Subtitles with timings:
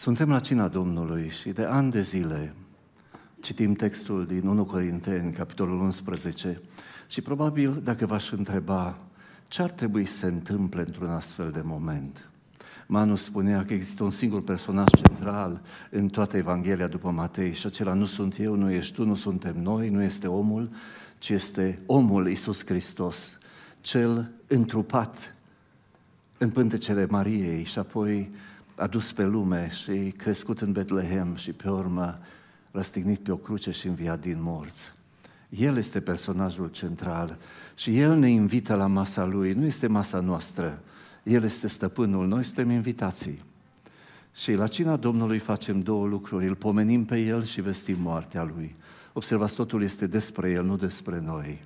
[0.00, 2.54] Suntem la cina Domnului și de ani de zile
[3.40, 6.60] citim textul din 1 Corinteni, capitolul 11,
[7.06, 8.98] și probabil dacă v-aș întreba
[9.48, 12.30] ce ar trebui să se întâmple într-un astfel de moment.
[12.86, 17.94] Manu spunea că există un singur personaj central în toată Evanghelia după Matei și acela
[17.94, 20.70] nu sunt eu, nu ești tu, nu suntem noi, nu este omul,
[21.18, 23.38] ci este omul Iisus Hristos,
[23.80, 25.34] cel întrupat
[26.38, 28.30] în pântecele Mariei și apoi
[28.80, 32.18] adus pe lume și crescut în Betlehem și pe urmă
[32.70, 34.92] răstignit pe o cruce și înviat din morți.
[35.48, 37.38] El este personajul central
[37.74, 39.52] și El ne invită la masa Lui.
[39.52, 40.82] Nu este masa noastră.
[41.22, 42.26] El este stăpânul.
[42.26, 43.42] Noi suntem invitații.
[44.34, 46.46] Și la cina Domnului facem două lucruri.
[46.46, 48.76] Îl pomenim pe El și vestim moartea Lui.
[49.12, 51.64] Observați, totul este despre El, nu despre noi.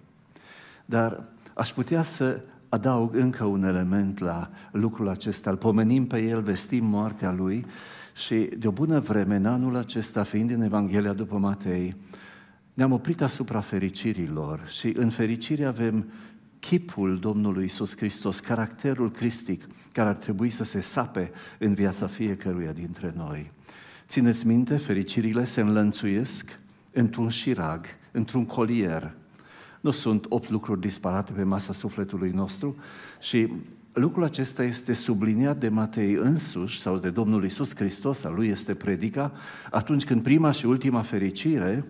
[0.84, 2.42] Dar aș putea să
[2.74, 5.51] adaug încă un element la lucrul acesta.
[5.51, 7.66] Îl pomenim pe El, vestim moartea Lui
[8.14, 11.97] și de o bună vreme, în anul acesta, fiind în Evanghelia după Matei,
[12.75, 16.06] ne-am oprit asupra fericirilor și în fericire avem
[16.58, 22.72] chipul Domnului Isus Hristos, caracterul cristic care ar trebui să se sape în viața fiecăruia
[22.72, 23.50] dintre noi.
[24.09, 26.59] Țineți minte, fericirile se înlănțuiesc
[26.92, 29.14] într-un șirag, într-un colier.
[29.84, 32.77] Nu sunt opt lucruri disparate pe masa sufletului nostru
[33.20, 33.52] și
[33.92, 38.74] lucrul acesta este subliniat de Matei însuși sau de Domnul Isus Hristos, a lui este
[38.74, 39.32] predica,
[39.70, 41.84] atunci când prima și ultima fericire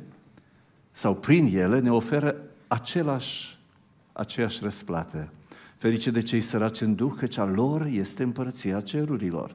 [0.93, 2.37] sau prin ele ne oferă
[2.67, 3.59] același,
[4.13, 5.31] aceeași răsplată.
[5.77, 9.55] Ferice de cei săraci în duh, căci a lor este împărăția cerurilor.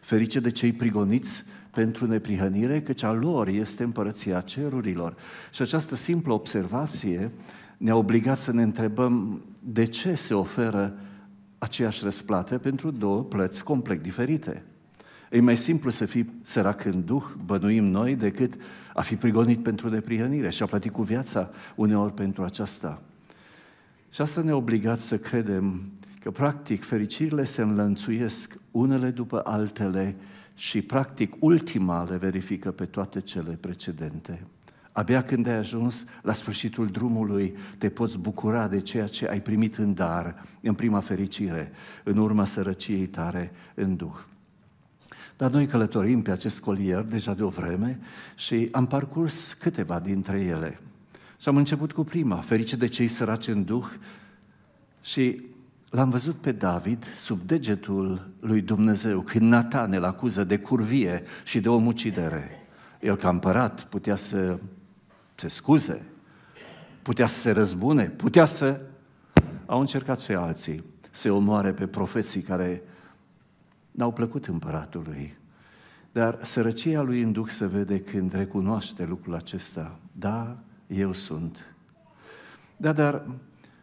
[0.00, 5.14] Ferice de cei prigoniți pentru neprihănire, căci a lor este împărăția cerurilor.
[5.52, 7.30] Și această simplă observație
[7.80, 10.94] ne-a obligat să ne întrebăm de ce se oferă
[11.58, 14.64] aceeași răsplată pentru două plăți complet diferite.
[15.30, 18.54] E mai simplu să fii sărac în duh, bănuim noi, decât
[18.94, 23.02] a fi prigonit pentru neprihănire și a plătit cu viața uneori pentru aceasta.
[24.10, 25.80] Și asta ne-a obligat să credem
[26.20, 30.16] că, practic, fericirile se înlănțuiesc unele după altele
[30.54, 34.42] și, practic, ultima le verifică pe toate cele precedente.
[34.92, 39.76] Abia când ai ajuns la sfârșitul drumului, te poți bucura de ceea ce ai primit
[39.76, 41.72] în dar, în prima fericire,
[42.04, 44.16] în urma sărăciei tare în Duh.
[45.36, 48.00] Dar noi călătorim pe acest colier deja de o vreme
[48.34, 50.80] și am parcurs câteva dintre ele.
[51.38, 53.86] Și am început cu prima, ferice de cei săraci în Duh,
[55.02, 55.42] și
[55.90, 61.60] l-am văzut pe David sub degetul lui Dumnezeu, când Natan îl acuză de curvie și
[61.60, 62.50] de omucidere.
[63.00, 64.58] El ca împărat putea să
[65.40, 66.06] se scuze,
[67.02, 68.80] putea să se răzbune, putea să...
[69.66, 72.82] Au încercat și alții să omoare pe profeții care
[73.90, 75.36] n-au plăcut împăratului.
[76.12, 79.98] Dar sărăcia lui în Duh se vede când recunoaște lucrul acesta.
[80.12, 80.56] Da,
[80.86, 81.74] eu sunt.
[82.76, 83.24] Da, dar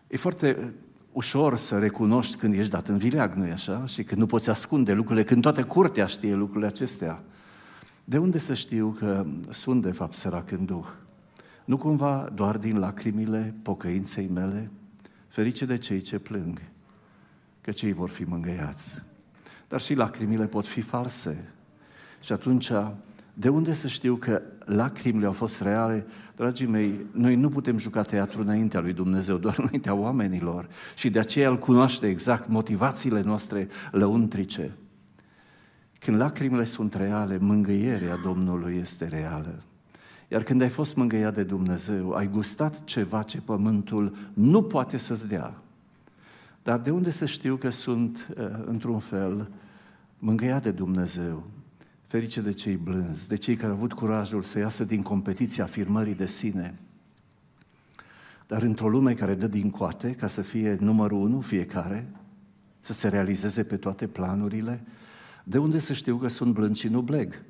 [0.07, 0.74] e foarte
[1.12, 3.85] ușor să recunoști când ești dat în vileag, nu-i așa?
[3.85, 7.24] Și când nu poți ascunde lucrurile, când toată curtea știe lucrurile acestea.
[8.03, 10.88] De unde să știu că sunt de fapt sărac în Duh?
[11.67, 14.72] Nu cumva doar din lacrimile pocăinței mele?
[15.28, 16.61] Ferice de cei ce plâng,
[17.61, 19.03] că cei vor fi mângăiați.
[19.67, 21.53] Dar și lacrimile pot fi false.
[22.19, 22.72] Și atunci,
[23.33, 26.06] de unde să știu că lacrimile au fost reale?
[26.35, 30.69] Dragii mei, noi nu putem juca teatru înaintea lui Dumnezeu, doar înaintea oamenilor.
[30.95, 34.75] Și de aceea îl cunoaște exact motivațiile noastre lăuntrice.
[36.00, 39.59] Când lacrimile sunt reale, mângâierea Domnului este reală.
[40.27, 45.27] Iar când ai fost mângâiat de Dumnezeu, ai gustat ceva ce pământul nu poate să-ți
[45.27, 45.55] dea.
[46.63, 49.49] Dar de unde să știu că sunt, uh, într-un fel,
[50.19, 51.43] mângâiat de Dumnezeu?
[52.05, 56.15] Ferice de cei blânzi, de cei care au avut curajul să iasă din competiția afirmării
[56.15, 56.79] de sine.
[58.47, 62.07] Dar într-o lume care dă din coate ca să fie numărul unu fiecare,
[62.79, 64.83] să se realizeze pe toate planurile,
[65.44, 67.44] de unde să știu că sunt blânzi și nu bleg?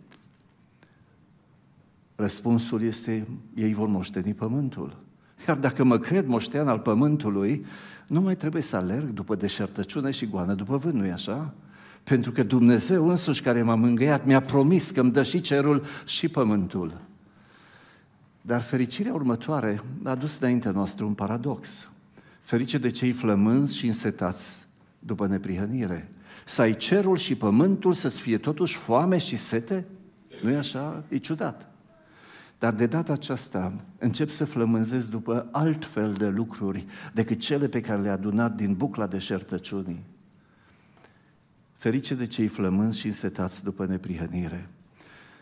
[2.19, 5.03] Răspunsul este, ei vor moșteni pământul.
[5.47, 7.65] Iar dacă mă cred moștean al pământului,
[8.07, 11.53] nu mai trebuie să alerg după deșertăciune și goană după vânt, nu-i așa?
[12.03, 16.27] Pentru că Dumnezeu însuși care m-a mângâiat mi-a promis că îmi dă și cerul și
[16.27, 17.01] pământul.
[18.41, 21.89] Dar fericirea următoare a adus înaintea noastră un paradox.
[22.41, 24.65] Ferice de cei flămânzi și însetați
[24.99, 26.09] după neprihănire.
[26.45, 29.85] Să ai cerul și pământul să-ți fie totuși foame și sete?
[30.41, 31.03] nu e așa?
[31.09, 31.76] E ciudat.
[32.59, 37.81] Dar de data aceasta încep să flămânzesc după alt fel de lucruri decât cele pe
[37.81, 40.03] care le-a adunat din bucla deșertăciunii.
[41.77, 44.69] Ferice de cei flămânzi și însetați după neprihănire.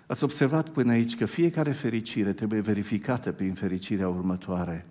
[0.08, 4.86] Ați observat până aici că fiecare fericire trebuie verificată prin fericirea următoare.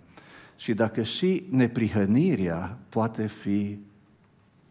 [0.55, 3.79] Și dacă și neprihănirea poate fi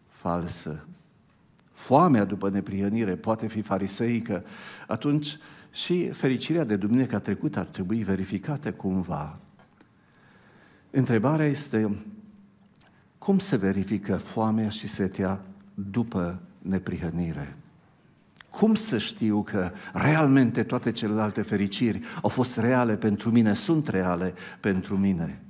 [0.07, 0.85] falsă,
[1.71, 4.43] foamea după neprihănire poate fi fariseică,
[4.87, 5.37] atunci
[5.75, 9.39] și fericirea de duminica trecută ar trebui verificată cumva.
[10.91, 11.95] Întrebarea este,
[13.17, 15.41] cum se verifică foamea și setea
[15.73, 17.55] după neprihănire?
[18.49, 24.33] Cum să știu că realmente toate celelalte fericiri au fost reale pentru mine, sunt reale
[24.59, 25.44] pentru mine?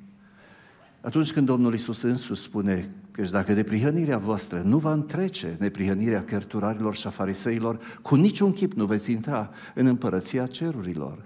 [1.05, 6.95] Atunci când Domnul Isus însuși spune că dacă neprihănirea voastră nu va întrece neprihănirea cărturarilor
[6.95, 11.25] și a fariseilor, cu niciun chip nu veți intra în împărăția cerurilor.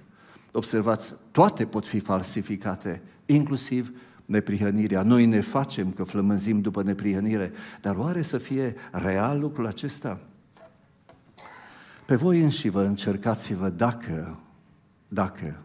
[0.52, 3.92] Observați, toate pot fi falsificate, inclusiv
[4.26, 5.02] neprihănirea.
[5.02, 7.52] Noi ne facem că flămânzim după neprihănire,
[7.82, 10.22] dar oare să fie real lucrul acesta?
[12.06, 14.40] Pe voi înși vă încercați-vă dacă,
[15.08, 15.64] dacă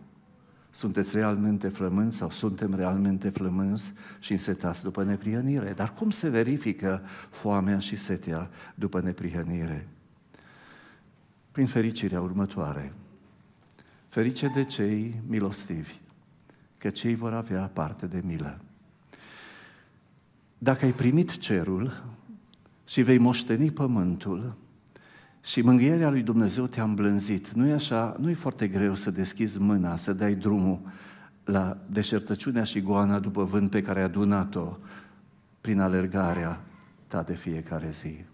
[0.74, 5.72] sunteți realmente flămânzi sau suntem realmente flămânzi și însetați după neprihănire.
[5.72, 9.88] Dar cum se verifică foamea și setea după neprihănire?
[11.50, 12.92] Prin fericirea următoare.
[14.06, 15.94] Ferice de cei milostivi,
[16.78, 18.58] că cei vor avea parte de milă.
[20.58, 22.04] Dacă ai primit cerul
[22.84, 24.56] și vei moșteni pământul,
[25.44, 27.50] și mângâierea lui Dumnezeu te-a îmblânzit.
[27.50, 30.80] Nu e așa, nu e foarte greu să deschizi mâna, să dai drumul
[31.44, 34.78] la deșertăciunea și goana după vânt pe care ai adunat-o
[35.60, 36.60] prin alergarea
[37.06, 38.24] ta de fiecare zi.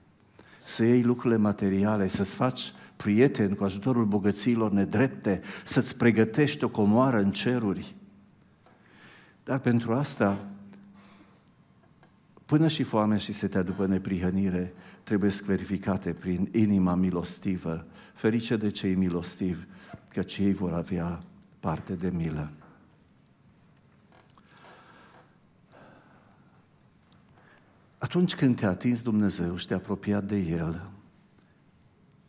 [0.65, 7.19] Să iei lucrurile materiale, să-ți faci prieteni cu ajutorul bogăților nedrepte, să-ți pregătești o comoară
[7.21, 7.95] în ceruri.
[9.45, 10.47] Dar pentru asta,
[12.51, 17.87] până și foame și setea după neprihănire, trebuie verificate prin inima milostivă.
[18.15, 19.65] Ferice de cei milostivi,
[20.09, 21.19] că cei vor avea
[21.61, 22.51] parte de milă.
[27.99, 30.91] Atunci când te-a atins Dumnezeu și te-a apropiat de El,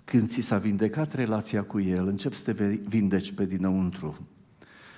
[0.06, 4.28] când ți s-a vindecat relația cu El, începi să te vindeci pe dinăuntru.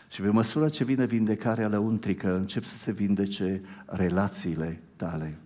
[0.10, 5.38] Și pe măsură ce vine vindecarea lăuntrică, încep să se vindece relațiile tale.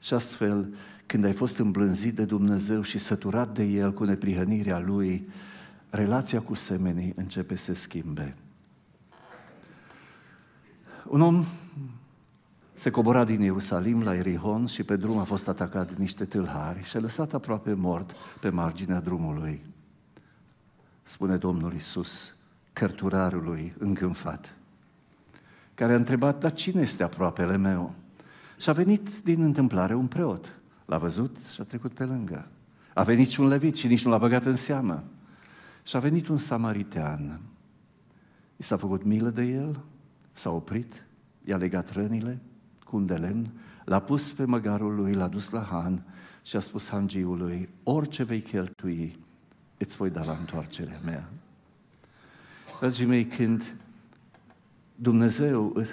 [0.00, 0.74] Și astfel
[1.06, 5.28] când ai fost îmblânzit de Dumnezeu și săturat de El cu neprihănirea Lui,
[5.90, 8.34] relația cu semenii începe să se schimbe.
[11.08, 11.44] Un om
[12.74, 16.82] se cobora din Ierusalim la Erihon și pe drum a fost atacat de niște tâlhari
[16.82, 19.64] și a lăsat aproape mort pe marginea drumului.
[21.02, 22.34] Spune Domnul Isus,
[22.72, 24.54] cărturarului îngânfat,
[25.74, 27.94] care a întrebat, dar cine este aproapele meu?
[28.62, 32.48] Și a venit din întâmplare un preot L-a văzut și a trecut pe lângă.
[32.94, 35.04] A venit și un levit și nici nu l-a băgat în seamă.
[35.82, 37.40] Și a venit un samaritean.
[38.56, 39.80] I s-a făcut milă de el,
[40.32, 41.06] s-a oprit,
[41.44, 42.40] i-a legat rănile
[42.84, 43.50] cu un de lemn,
[43.84, 46.04] l-a pus pe măgarul lui, l-a dus la Han
[46.42, 49.18] și a spus hangiului, orice vei cheltui,
[49.78, 51.28] îți voi da la întoarcerea mea.
[52.78, 53.76] Dragii mei, când
[54.94, 55.84] Dumnezeu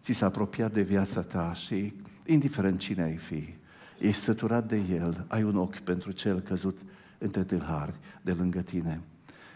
[0.00, 1.94] ți s-a apropiat de viața ta și
[2.26, 3.54] indiferent cine ai fi,
[3.98, 6.78] ești săturat de el, ai un ochi pentru cel căzut
[7.18, 9.02] între tâlhari de lângă tine,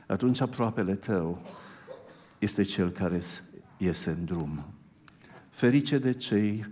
[0.06, 1.46] atunci aproapele tău
[2.38, 3.21] este cel care
[3.76, 4.64] iese în drum.
[5.50, 6.66] Ferice de cei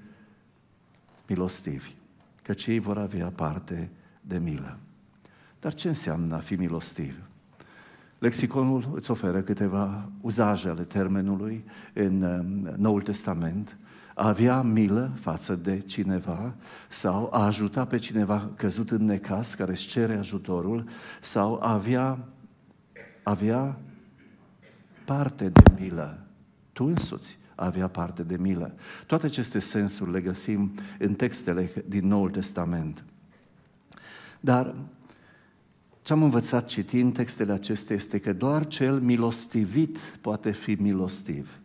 [1.26, 1.94] milostivi,
[2.42, 4.78] că cei vor avea parte de milă.
[5.60, 7.14] Dar ce înseamnă a fi milostiv?
[8.22, 13.76] Lexiconul îți oferă câteva uzaje ale termenului în um, Noul Testament
[14.14, 16.54] a avea milă față de cineva
[16.88, 20.88] sau a ajuta pe cineva căzut în necas care își cere ajutorul
[21.20, 22.18] sau a avea,
[23.22, 23.78] avea
[25.04, 26.26] parte de milă.
[26.72, 28.74] Tu însuți avea parte de milă.
[29.06, 33.04] Toate aceste sensuri le găsim în textele din Noul Testament.
[34.40, 34.74] Dar
[36.02, 41.60] ce am învățat citind textele acestea este că doar cel milostivit poate fi milostiv.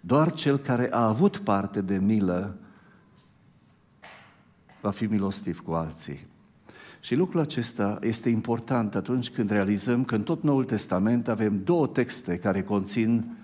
[0.00, 2.56] Doar cel care a avut parte de milă
[4.80, 6.26] va fi milostiv cu alții.
[7.00, 11.86] Și lucrul acesta este important atunci când realizăm că în tot Noul Testament avem două
[11.86, 13.36] texte care conțin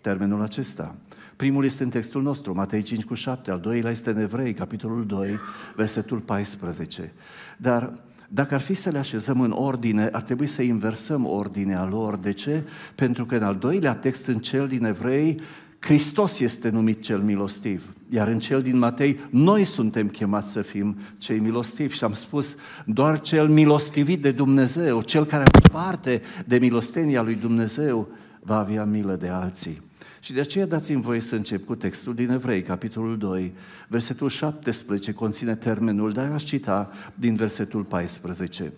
[0.00, 0.96] termenul acesta.
[1.36, 5.06] Primul este în textul nostru, Matei 5 cu 7, al doilea este în Evrei, capitolul
[5.06, 5.38] 2,
[5.74, 7.12] versetul 14.
[7.56, 7.92] Dar
[8.28, 12.16] dacă ar fi să le așezăm în ordine, ar trebui să inversăm ordinea lor.
[12.16, 12.62] De ce?
[12.94, 15.40] Pentru că în al doilea text, în cel din Evrei,
[15.78, 20.96] Hristos este numit cel milostiv, iar în cel din Matei, noi suntem chemați să fim
[21.18, 21.94] cei milostivi.
[21.94, 27.22] Și am spus, doar cel milostivit de Dumnezeu, cel care a avut parte de milostenia
[27.22, 28.08] lui Dumnezeu,
[28.40, 29.82] va avea milă de alții.
[30.26, 33.52] Și de aceea dați-mi voie să încep cu textul din Evrei, capitolul 2,
[33.88, 38.72] versetul 17, conține termenul, dar aș cita din versetul 14.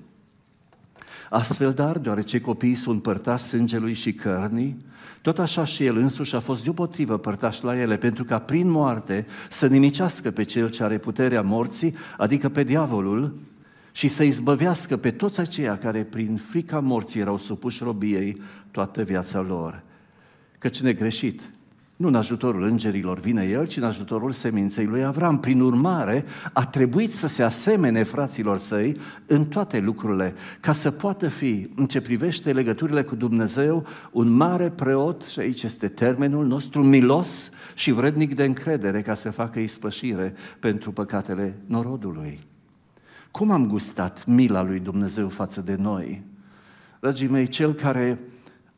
[1.30, 4.84] Astfel, dar, deoarece copiii sunt părtași sângelui și cărnii,
[5.22, 9.26] tot așa și el însuși a fost deopotrivă părtaș la ele, pentru ca prin moarte
[9.50, 13.38] să nimicească pe cel ce are puterea morții, adică pe diavolul,
[13.92, 18.40] și să izbăvească pe toți aceia care prin frica morții erau supuși robiei
[18.70, 19.86] toată viața lor.
[20.58, 21.50] Căci negreșit,
[21.98, 25.40] nu în ajutorul îngerilor vine el, ci în ajutorul seminței lui Avram.
[25.40, 28.96] Prin urmare, a trebuit să se asemene fraților săi
[29.26, 34.70] în toate lucrurile, ca să poată fi, în ce privește legăturile cu Dumnezeu, un mare
[34.70, 40.34] preot, și aici este termenul nostru, milos și vrednic de încredere, ca să facă ispășire
[40.58, 42.46] pentru păcatele norodului.
[43.30, 46.22] Cum am gustat mila lui Dumnezeu față de noi?
[47.00, 48.18] Dragii mei, cel care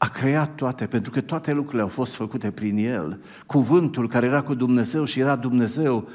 [0.02, 3.20] a creat toate, pentru că toate lucrurile au fost făcute prin El.
[3.46, 6.08] Cuvântul care era cu Dumnezeu și era Dumnezeu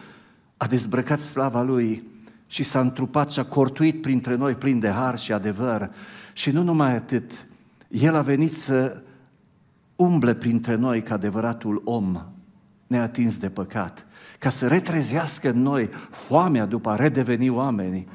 [0.57, 2.03] a dezbrăcat slava Lui
[2.47, 5.91] și s-a întrupat și a cortuit printre noi plin de har și adevăr.
[6.33, 7.31] Și nu numai atât,
[7.87, 9.01] El a venit să
[9.95, 12.21] umble printre noi ca adevăratul om
[12.87, 14.05] neatins de păcat,
[14.39, 18.07] ca să retrezească în noi foamea după a redeveni oameni.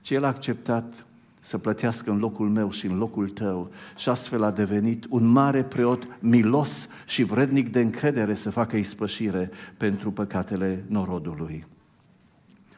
[0.00, 1.06] Ce El a acceptat
[1.48, 5.62] să plătească în locul meu și în locul tău și astfel a devenit un mare
[5.62, 11.66] preot milos și vrednic de încredere să facă ispășire pentru păcatele norodului.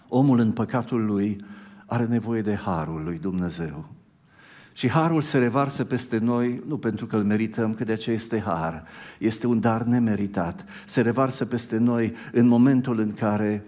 [0.09, 1.45] Omul în păcatul lui
[1.87, 3.89] are nevoie de harul lui Dumnezeu.
[4.73, 8.41] Și harul se revarsă peste noi, nu pentru că îl merităm, că de aceea este
[8.41, 8.85] har.
[9.19, 10.65] Este un dar nemeritat.
[10.87, 13.65] Se revarsă peste noi în momentul în care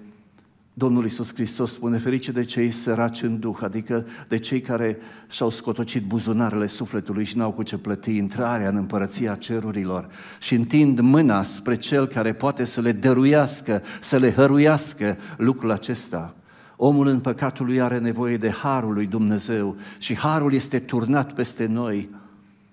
[0.74, 4.98] Domnul Iisus Hristos spune ferice de cei săraci în duh, adică de cei care
[5.30, 10.08] și-au scotocit buzunarele sufletului și n-au cu ce plăti intrarea în împărăția cerurilor
[10.40, 16.34] și întind mâna spre cel care poate să le dăruiască, să le hăruiască lucrul acesta.
[16.76, 21.66] Omul în păcatul lui are nevoie de harul lui Dumnezeu și harul este turnat peste
[21.66, 22.08] noi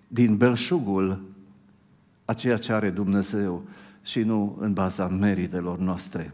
[0.08, 1.22] din belșugul
[2.26, 3.64] a ceea ce are Dumnezeu
[4.02, 6.34] și nu în baza meritelor noastre.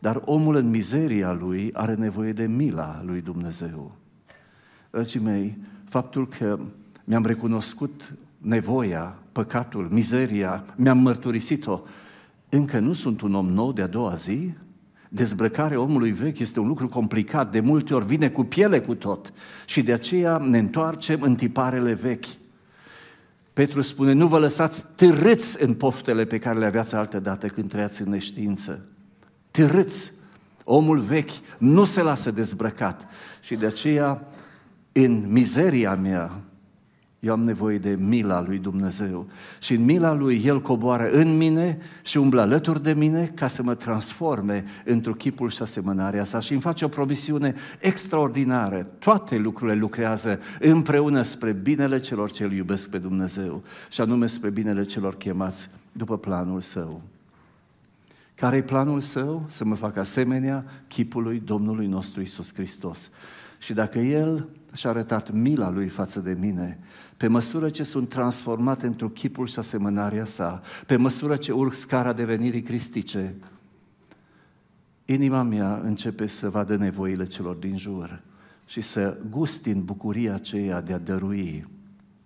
[0.00, 3.92] Dar omul în mizeria lui are nevoie de mila lui Dumnezeu.
[4.90, 6.58] Dragii mei, faptul că
[7.04, 11.80] mi-am recunoscut nevoia, păcatul, mizeria, mi-am mărturisit-o,
[12.48, 14.52] încă nu sunt un om nou de a doua zi,
[15.12, 19.32] Dezbrăcarea omului vechi este un lucru complicat, de multe ori vine cu piele cu tot
[19.66, 22.24] și de aceea ne întoarcem în tiparele vechi.
[23.52, 27.68] Petru spune, nu vă lăsați târâți în poftele pe care le aveați altă dată când
[27.68, 28.84] trăiați în neștiință
[29.50, 30.12] târâți.
[30.64, 33.06] Omul vechi nu se lasă dezbrăcat
[33.40, 34.26] și de aceea
[34.92, 36.42] în mizeria mea
[37.20, 39.26] eu am nevoie de mila lui Dumnezeu
[39.58, 43.62] și în mila lui El coboară în mine și umblă alături de mine ca să
[43.62, 48.86] mă transforme într-o chipul și asemănarea sa și îmi face o promisiune extraordinară.
[48.98, 54.50] Toate lucrurile lucrează împreună spre binele celor ce îl iubesc pe Dumnezeu și anume spre
[54.50, 57.02] binele celor chemați după planul Său.
[58.40, 59.46] Care e planul său?
[59.48, 63.10] Să mă fac asemenea chipului Domnului nostru Isus Hristos.
[63.58, 66.78] Și dacă El și-a arătat mila Lui față de mine,
[67.16, 72.12] pe măsură ce sunt transformat într-o chipul și asemănarea sa, pe măsură ce urc scara
[72.12, 73.34] devenirii cristice,
[75.04, 78.22] inima mea începe să vadă nevoile celor din jur
[78.66, 81.66] și să gust din bucuria aceea de a dărui,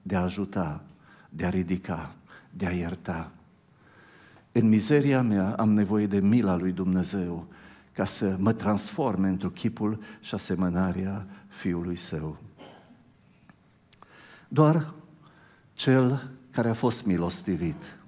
[0.03, 0.85] de a ajuta,
[1.31, 2.15] de a ridica,
[2.51, 3.33] de a ierta.
[4.57, 7.47] În mizeria mea am nevoie de mila lui Dumnezeu
[7.93, 12.39] ca să mă transforme într-o chipul și asemănarea Fiului Său.
[14.49, 14.95] Doar
[15.73, 17.99] cel care a fost milostivit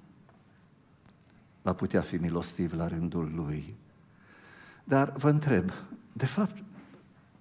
[1.61, 3.75] va putea fi milostiv la rândul lui.
[4.83, 5.71] Dar vă întreb,
[6.13, 6.63] de fapt,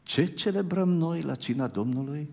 [0.02, 2.30] ce celebrăm noi la cina Domnului?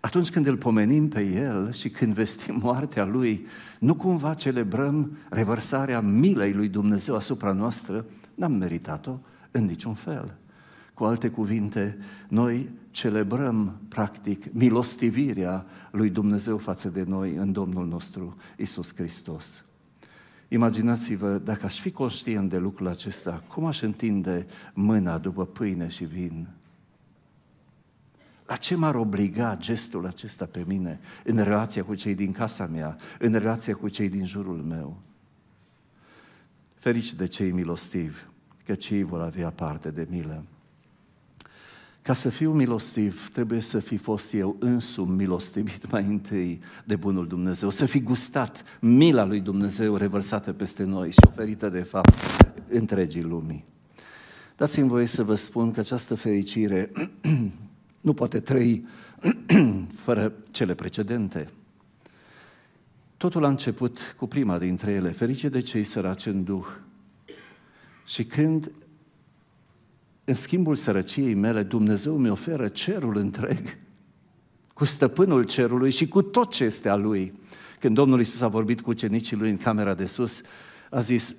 [0.00, 3.46] Atunci când îl pomenim pe El și când vestim moartea Lui,
[3.78, 8.04] nu cumva celebrăm revărsarea milei Lui Dumnezeu asupra noastră?
[8.34, 9.18] N-am meritat-o
[9.50, 10.36] în niciun fel.
[10.94, 18.36] Cu alte cuvinte, noi celebrăm, practic, milostivirea lui Dumnezeu față de noi în Domnul nostru
[18.56, 19.64] Isus Hristos.
[20.48, 26.04] Imaginați-vă, dacă aș fi conștient de lucrul acesta, cum aș întinde mâna după pâine și
[26.04, 26.48] vin?
[28.48, 32.96] La ce m-ar obliga gestul acesta pe mine în relația cu cei din casa mea,
[33.18, 34.96] în relația cu cei din jurul meu?
[36.74, 38.18] Ferici de cei milostivi,
[38.64, 40.44] că cei vor avea parte de milă.
[42.02, 47.26] Ca să fiu milostiv, trebuie să fi fost eu însumi milostivit mai întâi de Bunul
[47.26, 52.14] Dumnezeu, să fi gustat mila lui Dumnezeu revărsată peste noi și oferită de fapt
[52.68, 53.64] întregii lumii.
[54.56, 56.90] Dați-mi voie să vă spun că această fericire
[58.00, 58.86] nu poate trăi
[60.04, 61.48] fără cele precedente.
[63.16, 66.66] Totul a început cu prima dintre ele, ferice de cei săraci în Duh.
[68.06, 68.72] Și când,
[70.24, 73.78] în schimbul sărăciei mele, Dumnezeu mi oferă cerul întreg,
[74.74, 77.32] cu stăpânul cerului și cu tot ce este a Lui.
[77.80, 80.42] Când Domnul Isus a vorbit cu ucenicii Lui în camera de sus,
[80.90, 81.36] a zis,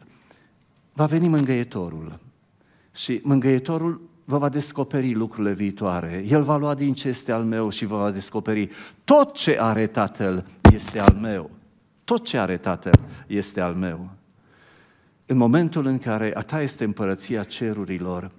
[0.94, 2.20] va veni mângăietorul.
[2.96, 6.26] Și mângăietorul vă va descoperi lucrurile viitoare.
[6.28, 8.70] El va lua din ce este al meu și vă va descoperi
[9.04, 11.50] tot ce are Tatăl este al meu.
[12.04, 14.10] Tot ce are Tatăl este al meu.
[15.26, 18.32] În momentul în care a ta este împărăția cerurilor,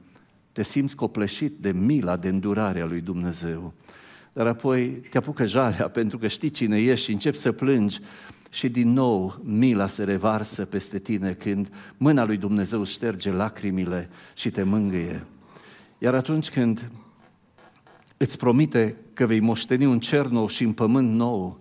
[0.53, 3.73] te simți copleșit de mila, de îndurarea lui Dumnezeu.
[4.33, 8.01] Dar apoi te apucă jalea pentru că știi cine ești și începi să plângi
[8.51, 14.51] și din nou mila se revarsă peste tine când mâna lui Dumnezeu șterge lacrimile și
[14.51, 15.23] te mângâie.
[16.03, 16.91] Iar atunci când
[18.17, 21.59] îți promite că vei moșteni un cer nou și un pământ nou,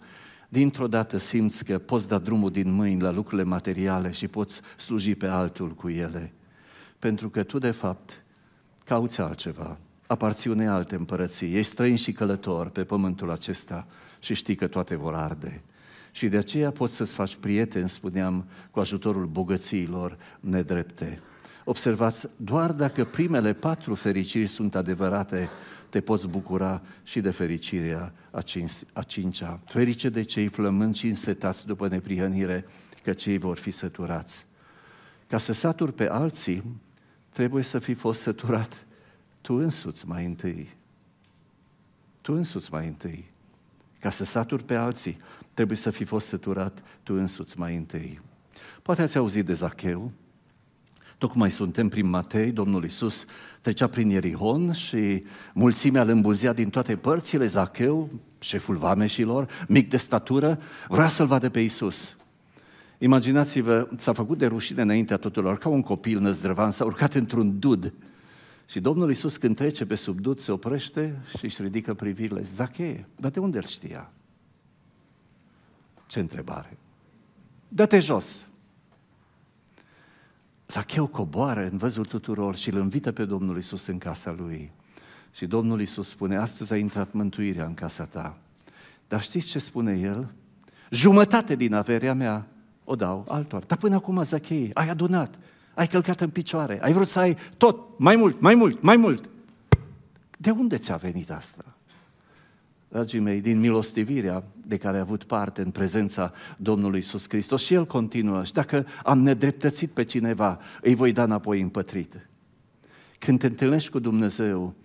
[0.50, 5.15] dintr-o dată simți că poți da drumul din mâini la lucrurile materiale și poți sluji
[5.15, 6.34] pe altul cu ele.
[7.00, 8.24] Pentru că tu, de fapt,
[8.86, 9.77] cauți altceva,
[10.08, 13.88] aparții unei alte împărății, ești străin și călător pe pământul acesta
[14.19, 15.62] și știi că toate vor arde.
[16.12, 21.19] Și de aceea poți să-ți faci prieteni, spuneam, cu ajutorul bogățiilor nedrepte.
[21.69, 25.49] Observați, doar dacă primele patru fericiri sunt adevărate,
[25.89, 29.59] te poți bucura și de fericirea a, cinci, a cincea.
[29.65, 32.65] Ferice de cei flămâni și însetați după neprihănire,
[33.03, 34.45] că cei vor fi săturați.
[35.27, 36.81] Ca să saturi pe alții,
[37.29, 38.85] trebuie să fi fost săturat
[39.41, 40.69] tu însuți mai întâi.
[42.21, 43.31] Tu însuți mai întâi.
[43.99, 45.17] Ca să saturi pe alții,
[45.53, 48.19] trebuie să fi fost săturat tu însuți mai întâi.
[48.81, 50.12] Poate ați auzit de Zacheu,
[51.19, 53.25] Tocmai suntem prin Matei, Domnul Iisus
[53.62, 59.97] trecea prin Ierihon și mulțimea îl îmbuzea din toate părțile, Zacheu, șeful vameșilor, mic de
[59.97, 62.17] statură, vrea să-l vadă pe Iisus.
[62.97, 67.93] Imaginați-vă, s-a făcut de rușine înaintea tuturor, ca un copil năzdrăvan, s-a urcat într-un dud.
[68.69, 72.41] Și Domnul Iisus când trece pe sub dud, se oprește și își ridică privirile.
[72.55, 74.12] Zacheie, dar de unde îl știa?
[76.08, 76.77] Ce întrebare!
[77.67, 78.48] Dă-te jos!
[80.71, 84.71] Zacheu coboară în văzul tuturor și îl invită pe Domnul Isus în casa lui.
[85.32, 88.38] Și Domnul Isus spune, astăzi a intrat mântuirea în casa ta.
[89.08, 90.32] Dar știți ce spune el?
[90.91, 92.47] Jumătate din averea mea
[92.84, 93.63] o dau altor.
[93.63, 95.39] Dar până acum, Zachei, ai adunat,
[95.73, 99.29] ai călcat în picioare, ai vrut să ai tot, mai mult, mai mult, mai mult.
[100.38, 101.65] De unde ți-a venit asta?
[102.89, 107.63] Dragii mei, din milostivirea de care a avut parte în prezența Domnului Isus Hristos.
[107.63, 108.43] Și El continuă.
[108.43, 112.30] Și dacă am nedreptățit pe cineva, îi voi da înapoi împătrit.
[113.17, 114.75] Când te întâlnești cu Dumnezeu,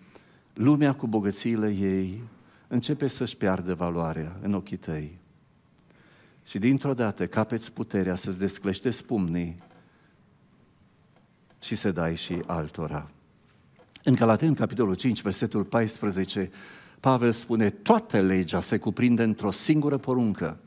[0.54, 2.22] lumea cu bogățiile ei
[2.68, 5.18] începe să-și piardă valoarea în ochii tăi.
[6.46, 9.62] Și dintr-o dată capeți puterea să-ți descleștești pumnii
[11.60, 13.06] și să dai și altora.
[14.02, 16.50] În Galaten, capitolul 5, versetul 14,
[17.04, 20.58] Pavel spune, toată legea se cuprinde într-o singură poruncă,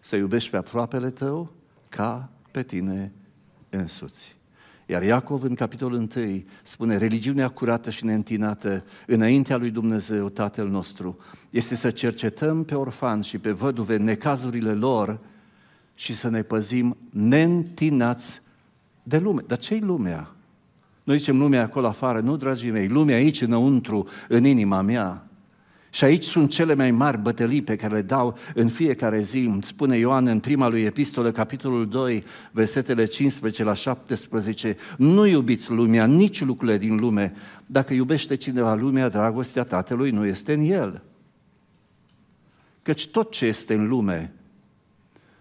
[0.00, 1.52] să iubești pe aproapele tău
[1.88, 3.12] ca pe tine
[3.70, 4.36] însuți.
[4.86, 11.18] Iar Iacov în capitolul 1 spune, religiunea curată și neîntinată înaintea lui Dumnezeu, Tatăl nostru,
[11.50, 15.18] este să cercetăm pe orfan și pe văduve necazurile lor
[15.94, 18.42] și să ne păzim neîntinați
[19.02, 19.42] de lume.
[19.46, 20.34] Dar ce-i lumea?
[21.04, 25.25] Noi zicem lumea acolo afară, nu, dragii mei, lumea aici înăuntru, în inima mea.
[25.96, 29.58] Și aici sunt cele mai mari bătălii pe care le dau în fiecare zi.
[29.62, 36.06] Spune Ioan în prima lui epistolă, capitolul 2, versetele 15 la 17, nu iubiți lumea,
[36.06, 37.34] nici lucrurile din lume.
[37.66, 41.02] Dacă iubește cineva lumea, dragostea Tatălui nu este în el.
[42.82, 44.32] Căci tot ce este în lume,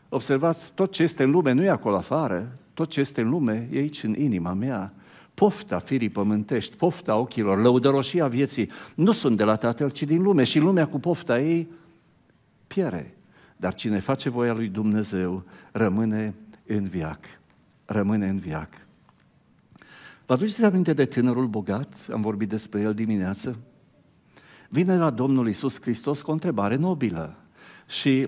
[0.09, 3.67] observați, tot ce este în lume nu e acolo afară, tot ce este în lume
[3.71, 4.93] e aici în inima mea
[5.35, 10.43] pofta firii pământești, pofta ochilor, lăudăroșia vieții, nu sunt de la Tatăl, ci din lume
[10.43, 11.67] și lumea cu pofta ei
[12.67, 13.17] piere.
[13.57, 17.25] Dar cine face voia lui Dumnezeu rămâne în viac.
[17.85, 18.69] Rămâne în viac.
[20.25, 21.93] Vă aduceți aminte de tânărul bogat?
[22.11, 23.59] Am vorbit despre el dimineață.
[24.69, 27.37] Vine la Domnul Isus Hristos cu o întrebare nobilă
[27.87, 28.27] și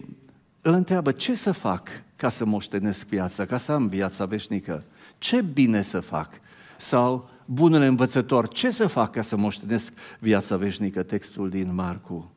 [0.62, 4.84] îl întreabă ce să fac ca să moștenesc viața, ca să am viața veșnică.
[5.18, 6.40] Ce bine să fac?
[6.78, 11.04] Sau bunul învățător, ce să fac ca să moștenesc viața veșnică?
[11.04, 12.32] Textul din Marcu.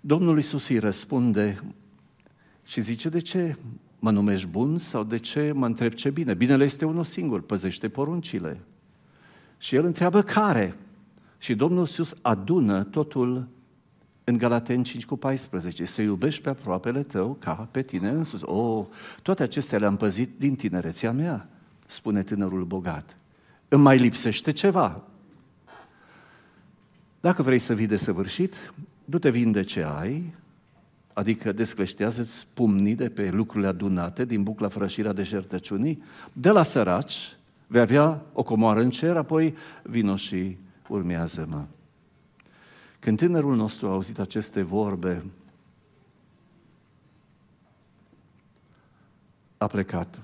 [0.00, 1.60] Domnul Isus îi răspunde
[2.64, 3.56] și zice, de ce
[3.98, 6.34] mă numești bun sau de ce mă întreb ce bine?
[6.34, 8.60] Binele este unul singur, păzește poruncile.
[9.58, 10.74] Și el întreabă care?
[11.38, 13.48] Și Domnul Iisus adună totul
[14.24, 18.44] în Galaten 5 cu 14, să iubești pe aproapele tău ca pe tine însuți.
[18.44, 18.86] O, oh,
[19.22, 21.48] toate acestea le-am păzit din tinerețea mea,
[21.86, 23.16] spune tânărul bogat.
[23.68, 25.02] Îmi mai lipsește ceva.
[27.20, 28.72] Dacă vrei să vii de săvârșit,
[29.04, 30.34] du-te vinde ce ai,
[31.12, 37.36] adică descleștează-ți pumnii de pe lucrurile adunate din bucla frășirea de jertăciunii, de la săraci,
[37.66, 40.56] vei avea o comoară în cer, apoi vino și
[40.88, 41.66] urmează-mă.
[42.98, 45.22] Când tânărul nostru a auzit aceste vorbe,
[49.58, 50.20] a plecat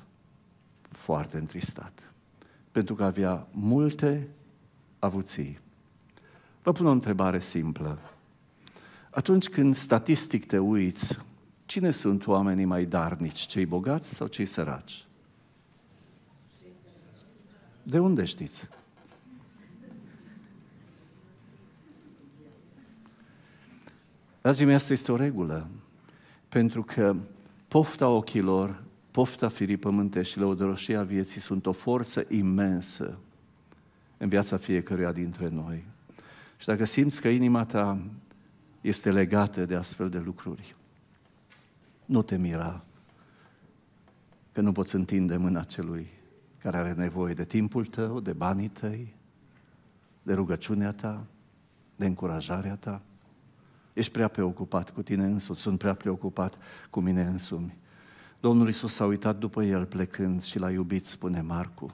[1.02, 2.12] foarte întristat,
[2.70, 4.28] pentru că avea multe
[4.98, 5.58] avuții.
[6.62, 7.98] Vă pun o întrebare simplă.
[9.10, 11.18] Atunci când statistic te uiți,
[11.66, 15.06] cine sunt oamenii mai darnici, cei bogați sau cei săraci?
[17.82, 18.68] De unde știți?
[24.40, 25.68] Dragii mei, asta este o regulă.
[26.48, 27.16] Pentru că
[27.68, 28.82] pofta ochilor,
[29.12, 33.20] pofta firii pământești și lăudăroșia vieții sunt o forță imensă
[34.16, 35.84] în viața fiecăruia dintre noi.
[36.56, 38.02] Și dacă simți că inima ta
[38.80, 40.74] este legată de astfel de lucruri,
[42.04, 42.84] nu te mira
[44.52, 46.06] că nu poți întinde mâna celui
[46.58, 49.14] care are nevoie de timpul tău, de banii tăi,
[50.22, 51.24] de rugăciunea ta,
[51.96, 53.02] de încurajarea ta.
[53.92, 56.58] Ești prea preocupat cu tine însuți, sunt prea preocupat
[56.90, 57.76] cu mine însumi.
[58.42, 61.86] Domnul Iisus s-a uitat după el plecând și l-a iubit, spune Marcu.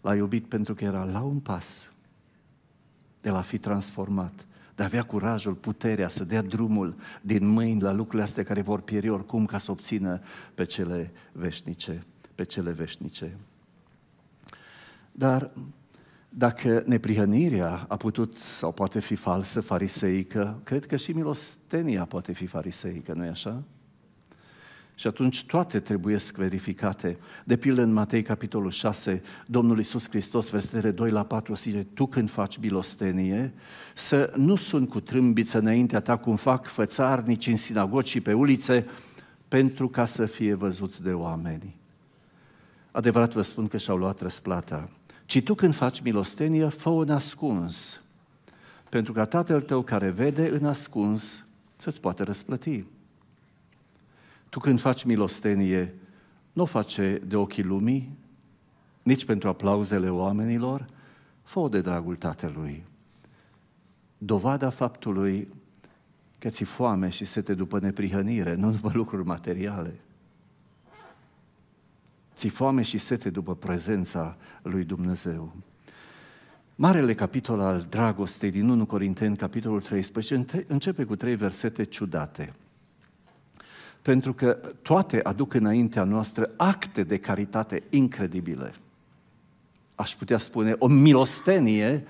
[0.00, 1.90] L-a iubit pentru că era la un pas
[3.20, 7.92] de la fi transformat, de a avea curajul, puterea să dea drumul din mâini la
[7.92, 10.20] lucrurile astea care vor pieri oricum ca să obțină
[10.54, 12.04] pe cele veșnice,
[12.34, 13.36] pe cele veșnice.
[15.12, 15.50] Dar
[16.28, 22.46] dacă neprihănirea a putut sau poate fi falsă, fariseică, cred că și milostenia poate fi
[22.46, 23.64] fariseică, nu-i așa?
[24.94, 27.18] Și atunci toate trebuie verificate.
[27.44, 32.06] De pildă în Matei, capitolul 6, Domnul Iisus Hristos, versetele 2 la 4, zice, tu
[32.06, 33.52] când faci milostenie,
[33.94, 38.86] să nu sunt cu trâmbiță înaintea ta cum fac fățarnici în sinagogi și pe ulițe,
[39.48, 41.76] pentru ca să fie văzuți de oameni.
[42.90, 44.84] Adevărat vă spun că și-au luat răsplata.
[45.26, 48.02] Ci tu când faci milostenie, fă în ascuns,
[48.88, 51.44] pentru ca Tatăl tău care vede în ascuns
[51.76, 52.86] să-ți poată răsplăti.
[54.54, 55.94] Tu când faci milostenie,
[56.52, 58.18] nu o face de ochii lumii,
[59.02, 60.86] nici pentru aplauzele oamenilor,
[61.42, 62.84] fă de dragul Tatălui.
[64.18, 65.48] Dovada faptului
[66.38, 70.00] că ți foame și sete după neprihănire, nu după lucruri materiale
[72.34, 75.52] ți foame și sete după prezența lui Dumnezeu.
[76.74, 82.52] Marele capitol al dragostei din 1 Corinteni, capitolul 13, începe cu trei versete ciudate.
[84.04, 88.72] Pentru că toate aduc înaintea noastră acte de caritate incredibile.
[89.94, 92.04] Aș putea spune o milostenie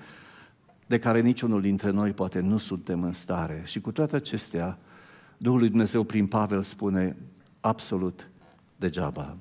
[0.85, 3.61] de care niciunul dintre noi poate nu suntem în stare.
[3.65, 4.77] Și cu toate acestea,
[5.37, 7.15] Duhul lui Dumnezeu prin Pavel spune
[7.59, 8.29] absolut
[8.75, 9.37] degeaba.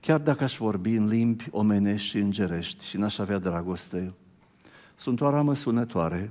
[0.00, 4.14] Chiar dacă aș vorbi în limbi omenești și îngerești și n-aș avea dragoste,
[4.94, 6.30] sunt o aramă sunătoare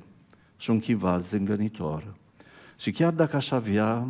[0.57, 2.15] și un chival zângănitor.
[2.77, 4.07] Și chiar dacă aș avea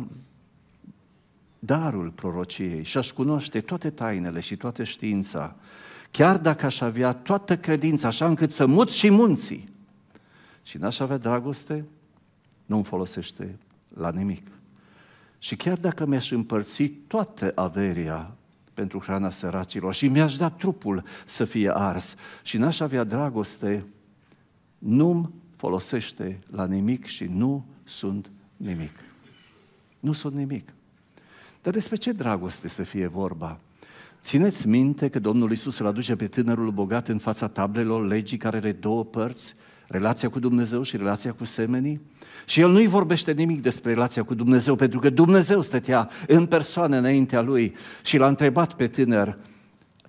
[1.64, 5.56] darul prorociei și aș cunoaște toate tainele și toate știința,
[6.10, 9.68] chiar dacă aș avea toată credința, așa încât să mut și munții,
[10.62, 11.84] și n-aș avea dragoste,
[12.66, 13.58] nu-mi folosește
[13.94, 14.46] la nimic.
[15.38, 18.34] Și chiar dacă mi-aș împărți toată averia
[18.74, 23.86] pentru hrana săracilor și mi-aș da trupul să fie ars și n-aș avea dragoste,
[24.78, 28.92] nu-mi folosește la nimic și nu sunt nimic.
[30.00, 30.72] Nu sunt nimic.
[31.64, 33.58] Dar despre ce dragoste să fie vorba?
[34.20, 38.56] Țineți minte că Domnul Isus îl aduce pe tânărul bogat în fața tablelor legii care
[38.56, 39.54] are două părți,
[39.86, 42.00] relația cu Dumnezeu și relația cu semenii.
[42.46, 46.96] Și el nu-i vorbește nimic despre relația cu Dumnezeu, pentru că Dumnezeu stătea în persoană
[46.96, 49.38] înaintea lui și l-a întrebat pe tânăr,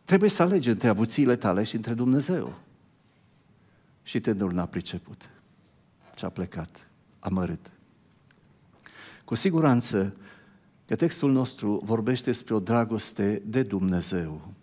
[0.03, 2.53] trebuie să alegi între avuțiile tale și între Dumnezeu.
[4.03, 5.29] Și tânărul n-a priceput
[6.17, 6.89] și a plecat,
[7.19, 7.71] amărât.
[9.25, 10.13] Cu siguranță,
[10.85, 14.53] că textul nostru vorbește despre o dragoste de Dumnezeu.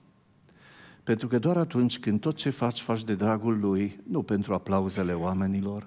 [1.02, 5.12] Pentru că doar atunci când tot ce faci, faci de dragul Lui, nu pentru aplauzele
[5.12, 5.86] oamenilor,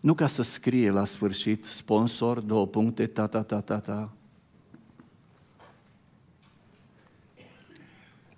[0.00, 4.12] nu ca să scrie la sfârșit sponsor, două puncte, ta, ta, ta, ta, ta.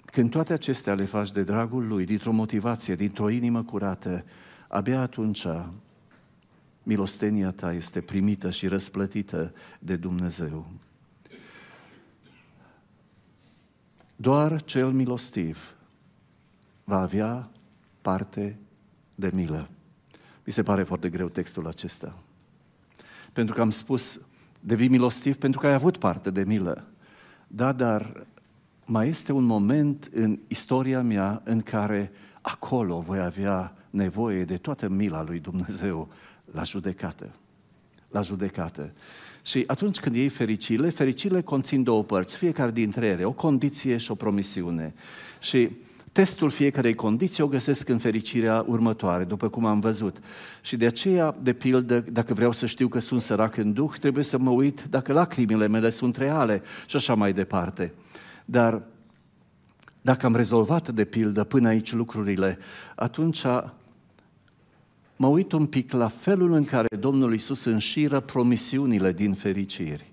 [0.04, 4.24] Când toate acestea le faci de dragul Lui, dintr-o motivație, dintr-o inimă curată,
[4.68, 5.46] abia atunci
[6.82, 10.66] milostenia ta este primită și răsplătită de Dumnezeu.
[14.22, 15.74] Doar cel milostiv
[16.84, 17.50] va avea
[18.02, 18.58] parte
[19.14, 19.68] de milă.
[20.44, 22.18] Mi se pare foarte greu textul acesta.
[23.32, 24.20] Pentru că am spus,
[24.60, 26.84] devii milostiv pentru că ai avut parte de milă.
[27.46, 28.26] Da, dar
[28.86, 34.88] mai este un moment în istoria mea în care acolo voi avea nevoie de toată
[34.88, 36.08] mila lui Dumnezeu
[36.44, 37.30] la judecată.
[38.12, 38.92] La judecată.
[39.42, 44.10] Și atunci când iei fericile, fericile conțin două părți, fiecare dintre ele, o condiție și
[44.10, 44.94] o promisiune.
[45.40, 45.70] Și
[46.12, 50.16] testul fiecarei condiții o găsesc în fericirea următoare, după cum am văzut.
[50.60, 54.24] Și de aceea, de pildă, dacă vreau să știu că sunt sărac în duh, trebuie
[54.24, 57.92] să mă uit dacă lacrimile mele sunt reale și așa mai departe.
[58.44, 58.86] Dar
[60.02, 62.58] dacă am rezolvat, de pildă, până aici lucrurile,
[62.94, 63.44] atunci
[65.22, 70.12] mă uit un pic la felul în care Domnul Isus înșiră promisiunile din fericiri.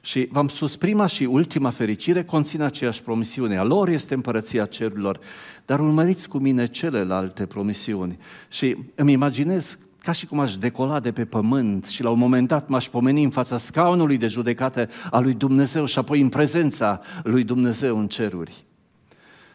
[0.00, 3.56] Și v-am spus, prima și ultima fericire conțin aceeași promisiune.
[3.56, 5.18] A lor este împărăția cerurilor.
[5.64, 8.18] Dar urmăriți cu mine celelalte promisiuni.
[8.48, 12.48] Și îmi imaginez ca și cum aș decola de pe pământ și la un moment
[12.48, 17.00] dat m-aș pomeni în fața scaunului de judecată a lui Dumnezeu și apoi în prezența
[17.22, 18.64] lui Dumnezeu în ceruri.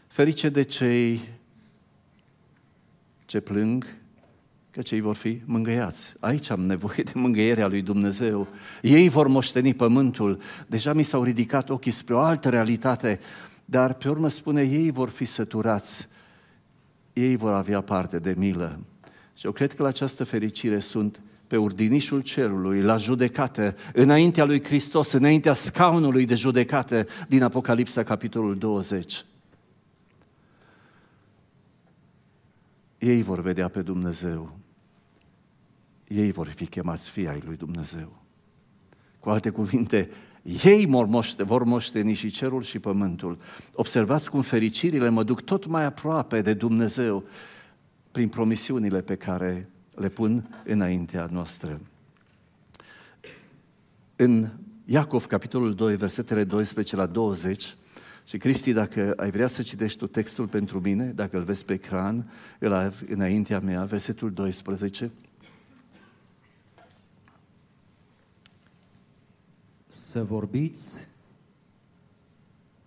[0.07, 1.21] Ferice de cei
[3.25, 3.97] ce plâng,
[4.79, 6.13] că cei vor fi mângâiați.
[6.19, 8.47] Aici am nevoie de mângâierea lui Dumnezeu.
[8.81, 10.41] Ei vor moșteni pământul.
[10.67, 13.19] Deja mi s-au ridicat ochii spre o altă realitate,
[13.65, 16.07] dar pe urmă spune, ei vor fi săturați.
[17.13, 18.79] Ei vor avea parte de milă.
[19.33, 24.63] Și eu cred că la această fericire sunt pe urdinișul cerului, la judecată, înaintea lui
[24.63, 29.25] Hristos, înaintea scaunului de judecată din Apocalipsa, capitolul 20.
[32.97, 34.58] Ei vor vedea pe Dumnezeu.
[36.09, 38.21] Ei vor fi chemați fii ai lui Dumnezeu.
[39.19, 40.09] Cu alte cuvinte,
[40.63, 43.37] ei moște, vor moșteni și cerul și pământul.
[43.73, 47.23] Observați cum fericirile mă duc tot mai aproape de Dumnezeu
[48.11, 51.79] prin promisiunile pe care le pun înaintea noastră.
[54.15, 54.49] În
[54.85, 57.75] Iacov, capitolul 2, versetele 12 la 20,
[58.23, 61.73] și Cristi, dacă ai vrea să citești tu textul pentru mine, dacă îl vezi pe
[61.73, 65.11] ecran, îl ai înaintea mea, versetul 12.
[70.09, 71.07] Să vorbiți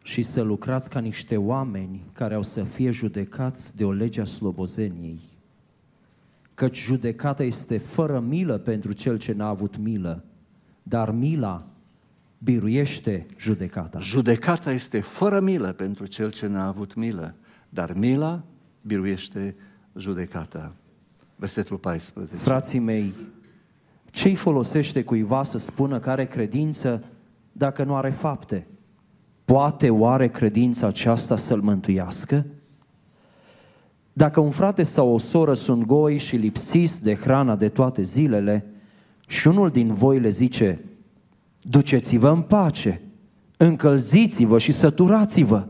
[0.03, 4.25] și să lucrați ca niște oameni care au să fie judecați de o lege a
[4.25, 5.21] slobozeniei.
[6.55, 10.25] Căci judecata este fără milă pentru cel ce n-a avut milă,
[10.83, 11.67] dar mila
[12.39, 13.99] biruiește judecata.
[13.99, 17.35] Judecata este fără milă pentru cel ce n-a avut milă,
[17.69, 18.45] dar mila
[18.81, 19.57] biruiește
[19.97, 20.75] judecata.
[21.37, 22.37] Versetul 14.
[22.37, 23.13] Frații mei,
[24.13, 27.05] ce-i folosește cuiva să spună că are credință
[27.53, 28.67] dacă nu are fapte?
[29.45, 32.47] Poate oare credința aceasta să-l mântuiască?
[34.13, 38.67] Dacă un frate sau o soră sunt goi și lipsiți de hrana de toate zilele
[39.27, 40.85] și unul din voi le zice,
[41.61, 43.01] duceți-vă în pace,
[43.57, 45.67] încălziți-vă și săturați-vă,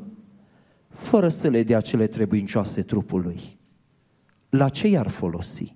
[0.88, 3.58] fără să le dea cele trebuincioase trupului.
[4.48, 5.74] La ce i-ar folosi?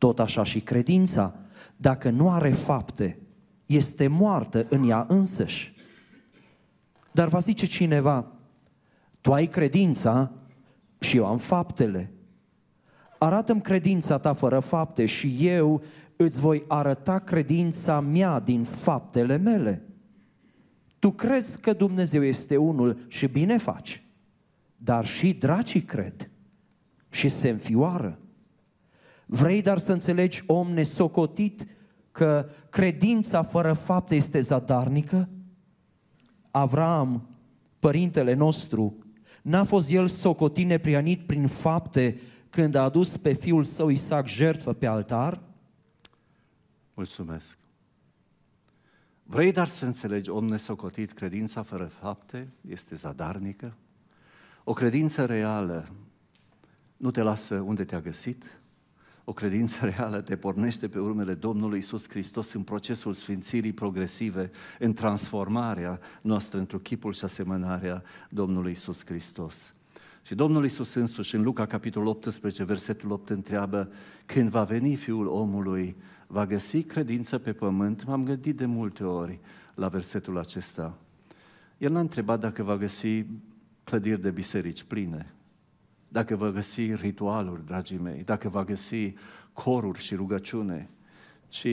[0.00, 1.34] Tot așa și credința,
[1.76, 3.18] dacă nu are fapte,
[3.66, 5.74] este moartă în ea însăși.
[7.12, 8.32] Dar va zice cineva,
[9.20, 10.32] tu ai credința
[10.98, 12.12] și eu am faptele.
[13.18, 15.82] Arată-mi credința ta fără fapte și eu
[16.16, 19.88] îți voi arăta credința mea din faptele mele.
[20.98, 24.02] Tu crezi că Dumnezeu este unul și bine faci,
[24.76, 26.30] dar și dracii cred
[27.10, 28.18] și se înfioară.
[29.32, 31.66] Vrei dar să înțelegi, om nesocotit,
[32.12, 35.28] că credința fără fapte este zadarnică?
[36.50, 37.28] Avram,
[37.78, 38.98] părintele nostru,
[39.42, 44.72] n-a fost el socotit neprianit prin fapte când a adus pe fiul său Isaac jertfă
[44.72, 45.42] pe altar?
[46.94, 47.58] Mulțumesc.
[49.22, 53.76] Vrei dar să înțelegi, om nesocotit, credința fără fapte este zadarnică?
[54.64, 55.88] O credință reală
[56.96, 58.59] nu te lasă unde te-a găsit,
[59.30, 64.92] O credință reală te pornește pe urmele Domnului Isus Hristos în procesul sfințirii progresive, în
[64.92, 69.74] transformarea noastră într chipul și asemănarea Domnului Isus Hristos.
[70.22, 73.92] Și Domnul Isus însuși, în Luca, capitolul 18, versetul 8, întreabă,
[74.26, 78.04] când va veni Fiul omului, va găsi credință pe pământ?
[78.06, 79.40] M-am gândit de multe ori
[79.74, 80.98] la versetul acesta.
[81.78, 83.26] El n-a întrebat dacă va găsi
[83.84, 85.34] clădiri de biserici pline,
[86.12, 89.14] dacă va găsi ritualuri, dragii mei, dacă va găsi
[89.52, 90.88] coruri și rugăciune,
[91.48, 91.66] ci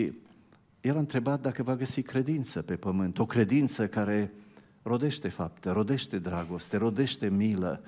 [0.82, 4.34] el a întrebat dacă va găsi credință pe pământ, o credință care
[4.82, 7.82] rodește fapte, rodește dragoste, rodește milă,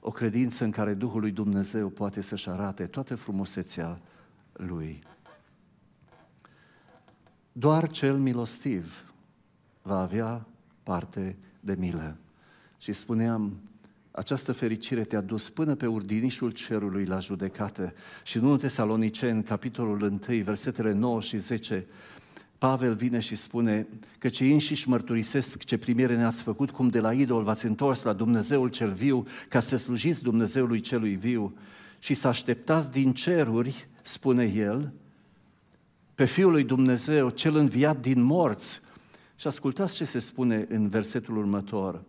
[0.00, 4.00] o credință în care Duhul lui Dumnezeu poate să-și arate toată frumusețea
[4.52, 5.02] Lui.
[7.52, 9.12] Doar cel milostiv
[9.82, 10.46] va avea
[10.82, 12.16] parte de milă.
[12.78, 13.60] Și spuneam,
[14.18, 17.92] această fericire te-a dus până pe urdinișul cerului la judecată.
[18.24, 21.86] Și nu în Tesaloniceni, capitolul 1, versetele 9 și 10,
[22.58, 27.12] Pavel vine și spune că cei înșiși mărturisesc ce primire ne-ați făcut, cum de la
[27.12, 31.56] idol v-ați întors la Dumnezeul cel viu, ca să slujiți Dumnezeului celui viu
[31.98, 34.92] și să așteptați din ceruri, spune el,
[36.14, 38.80] pe Fiul lui Dumnezeu, cel înviat din morți.
[39.36, 42.02] Și ascultați ce se spune în versetul următor.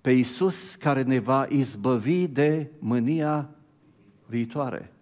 [0.00, 3.50] Pe Iisus care ne va izbăvi de mânia
[4.26, 4.92] viitoare.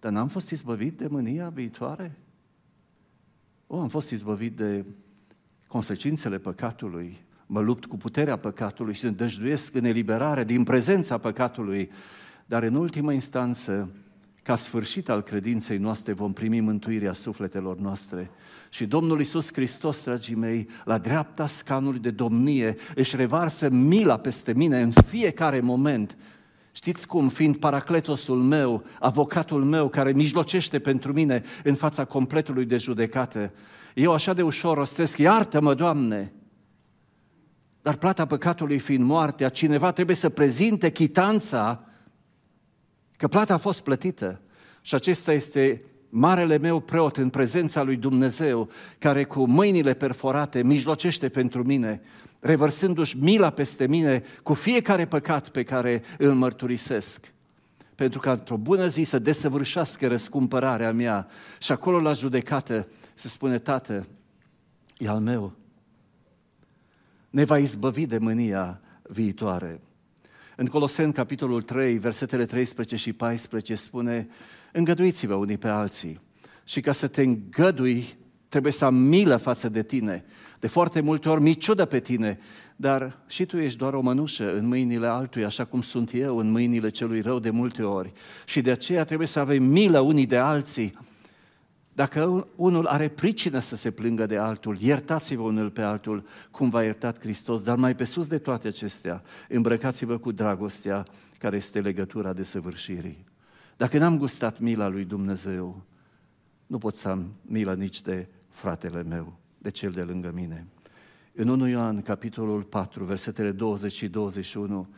[0.00, 2.16] Dar n-am fost izbăvit de mânia viitoare?
[3.66, 4.84] O, am fost izbăvit de
[5.66, 11.90] consecințele păcatului, mă lupt cu puterea păcatului și îndăjduiesc în eliberare din prezența păcatului,
[12.46, 13.90] dar în ultimă instanță,
[14.46, 18.30] ca sfârșit al credinței noastre, vom primi mântuirea sufletelor noastre.
[18.70, 24.52] Și Domnul Isus Hristos, dragii mei, la dreapta scanului de domnie, își revarsă mila peste
[24.54, 26.16] mine în fiecare moment
[26.72, 32.76] Știți cum, fiind paracletosul meu, avocatul meu care mijlocește pentru mine în fața completului de
[32.76, 33.52] judecată,
[33.94, 36.32] eu așa de ușor rostesc, iartă-mă, Doamne!
[37.82, 41.85] Dar plata păcatului fiind moartea, cineva trebuie să prezinte chitanța
[43.16, 44.40] că plata a fost plătită.
[44.80, 51.28] Și acesta este marele meu preot în prezența lui Dumnezeu, care cu mâinile perforate mijlocește
[51.28, 52.02] pentru mine
[52.40, 57.32] revărsându-și mila peste mine cu fiecare păcat pe care îl mărturisesc.
[57.94, 61.26] Pentru că într-o bună zi să desăvârșească răscumpărarea mea
[61.58, 64.06] și acolo la judecată se spune, Tată,
[64.98, 65.52] e al meu.
[67.30, 69.78] Ne va izbăvi de mânia viitoare.
[70.58, 74.28] În Coloseni, capitolul 3, versetele 13 și 14 spune,
[74.72, 76.20] îngăduiți-vă unii pe alții
[76.64, 78.16] și ca să te îngădui
[78.48, 80.24] trebuie să am milă față de tine.
[80.60, 82.38] De foarte multe ori mi ciudă pe tine,
[82.76, 86.50] dar și tu ești doar o mănușă în mâinile altui, așa cum sunt eu în
[86.50, 88.12] mâinile celui rău de multe ori.
[88.44, 90.98] Și de aceea trebuie să avem milă unii de alții.
[91.96, 96.82] Dacă unul are pricină să se plângă de altul, iertați-vă unul pe altul, cum v-a
[96.82, 101.02] iertat Hristos, dar mai pe sus de toate acestea, îmbrăcați-vă cu dragostea
[101.38, 103.24] care este legătura de săvârșirii.
[103.76, 105.82] Dacă n-am gustat mila lui Dumnezeu,
[106.66, 110.66] nu pot să am milă nici de fratele meu, de cel de lângă mine.
[111.34, 114.88] În 1 Ioan, capitolul 4, versetele 20 și 21,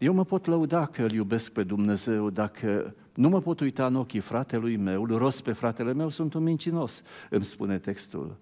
[0.00, 3.94] eu mă pot lăuda că îl iubesc pe Dumnezeu dacă nu mă pot uita în
[3.94, 8.36] ochii fratelui meu, îl rost pe fratele meu, sunt un mincinos, îmi spune textul.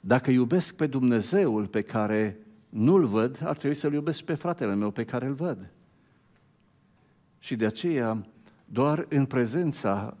[0.00, 4.90] Dacă iubesc pe Dumnezeul pe care nu-l văd, ar trebui să-l iubesc pe fratele meu
[4.90, 5.70] pe care îl văd.
[7.38, 8.24] Și de aceea,
[8.64, 10.16] doar în prezența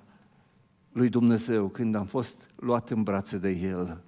[0.92, 4.02] lui Dumnezeu, când am fost luat în brațe de El,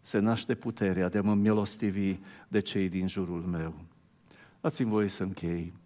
[0.00, 3.74] se naște puterea de a mă milostivi de cei din jurul meu.
[4.60, 5.80] Dați-mi voie să închei.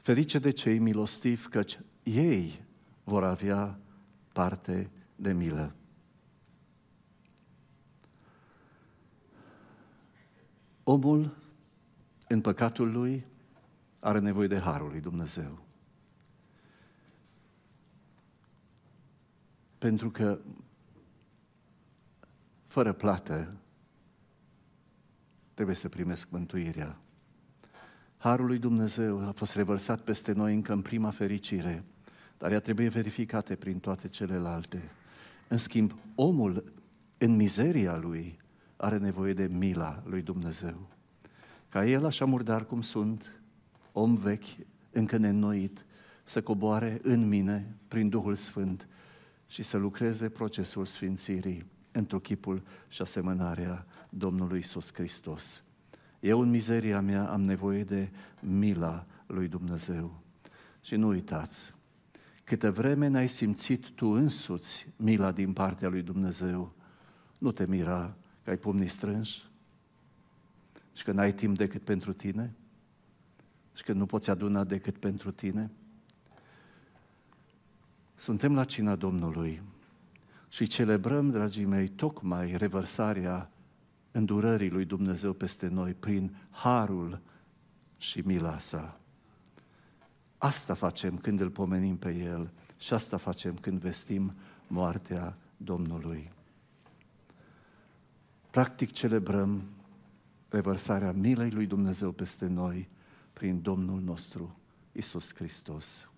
[0.00, 2.64] Ferice de cei milostivi, căci ei
[3.04, 3.78] vor avea
[4.32, 5.74] parte de milă.
[10.82, 11.36] Omul,
[12.28, 13.26] în păcatul lui,
[14.00, 15.58] are nevoie de harul lui Dumnezeu.
[19.78, 20.38] Pentru că
[22.64, 23.56] fără plată
[25.54, 27.00] trebuie să primesc mântuirea.
[28.18, 31.82] Harul lui Dumnezeu a fost revărsat peste noi încă în prima fericire,
[32.38, 34.90] dar ea trebuie verificate prin toate celelalte.
[35.48, 36.72] În schimb, omul
[37.18, 38.36] în mizeria lui
[38.76, 40.88] are nevoie de mila lui Dumnezeu.
[41.68, 43.40] Ca el, așa murdar cum sunt,
[43.92, 44.56] om vechi,
[44.90, 45.84] încă neînnoit,
[46.24, 48.88] să coboare în mine, prin Duhul Sfânt,
[49.46, 55.62] și să lucreze procesul sfințirii într chipul și asemănarea Domnului Isus Hristos.
[56.20, 58.10] Eu în mizeria mea am nevoie de
[58.40, 60.22] mila lui Dumnezeu.
[60.80, 61.76] Și nu uitați
[62.48, 66.72] Câte vreme n-ai simțit tu însuți mila din partea lui Dumnezeu,
[67.38, 69.50] nu te mira că ai pumnii strânși
[70.92, 72.54] și că n-ai timp decât pentru tine
[73.74, 75.70] și că nu poți aduna decât pentru tine.
[78.14, 79.62] Suntem la cina Domnului
[80.48, 83.50] și celebrăm, dragii mei, tocmai revărsarea
[84.10, 87.20] îndurării lui Dumnezeu peste noi prin harul
[87.98, 89.00] și mila sa.
[90.38, 94.34] Asta facem când îl pomenim pe El și asta facem când vestim
[94.66, 96.32] moartea Domnului.
[98.50, 99.62] Practic celebrăm
[100.48, 102.88] revărsarea milei lui Dumnezeu peste noi
[103.32, 104.56] prin Domnul nostru
[104.92, 106.08] Isus Hristos.